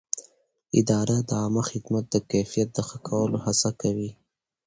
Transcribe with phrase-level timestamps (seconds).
[0.79, 4.11] اداره د عامه خدمت د کیفیت د ښه کولو هڅه کوي.